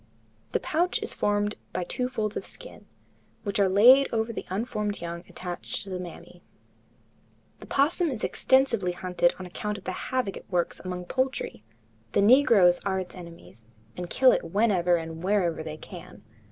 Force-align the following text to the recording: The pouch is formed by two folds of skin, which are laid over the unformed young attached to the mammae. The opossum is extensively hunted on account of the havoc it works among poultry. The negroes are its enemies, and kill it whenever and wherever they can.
The 0.53 0.59
pouch 0.59 0.99
is 1.03 1.13
formed 1.13 1.57
by 1.73 1.83
two 1.83 2.09
folds 2.09 2.35
of 2.35 2.43
skin, 2.43 2.87
which 3.43 3.59
are 3.59 3.69
laid 3.69 4.11
over 4.11 4.33
the 4.33 4.47
unformed 4.49 4.99
young 4.99 5.23
attached 5.29 5.83
to 5.83 5.91
the 5.91 5.99
mammae. 5.99 6.41
The 7.59 7.67
opossum 7.67 8.09
is 8.09 8.23
extensively 8.23 8.93
hunted 8.93 9.35
on 9.37 9.45
account 9.45 9.77
of 9.77 9.83
the 9.83 9.91
havoc 9.91 10.37
it 10.37 10.45
works 10.49 10.79
among 10.83 11.05
poultry. 11.05 11.61
The 12.13 12.21
negroes 12.23 12.79
are 12.79 12.97
its 12.99 13.13
enemies, 13.13 13.65
and 13.95 14.09
kill 14.09 14.31
it 14.31 14.43
whenever 14.45 14.95
and 14.95 15.21
wherever 15.23 15.61
they 15.61 15.77
can. 15.77 16.23